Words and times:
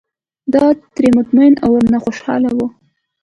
دای 0.53 0.71
ترې 0.95 1.09
مطمین 1.17 1.53
او 1.63 1.69
ورته 1.75 1.97
خوشاله 2.03 2.49
و. 2.57 2.59